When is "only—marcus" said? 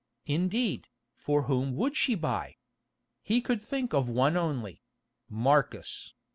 4.35-6.15